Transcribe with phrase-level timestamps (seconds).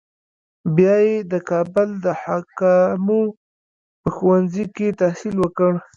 [0.75, 3.21] بیا یې د کابل د حکامو
[4.01, 5.71] په ښوونځي کې تحصیل وکړ.